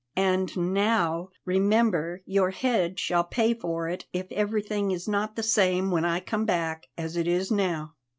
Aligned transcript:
And 0.17 0.57
now, 0.57 1.29
remember, 1.45 2.23
your 2.25 2.49
head 2.49 2.99
shall 2.99 3.23
pay 3.23 3.53
for 3.53 3.87
it 3.87 4.07
if 4.11 4.31
everything 4.31 4.89
is 4.89 5.07
not 5.07 5.35
the 5.35 5.43
same 5.43 5.91
when 5.91 6.05
I 6.05 6.19
come 6.21 6.43
back 6.47 6.87
as 6.97 7.15
it 7.15 7.27
is 7.27 7.51
now." 7.51 7.93